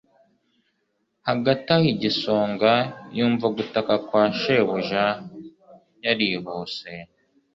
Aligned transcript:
hagati 1.27 1.67
aho 1.75 1.85
igisonga, 1.93 2.71
yumva 3.17 3.45
gutaka 3.57 3.93
kwa 4.07 4.23
shebuja, 4.39 5.05
yarihuse 6.03 6.91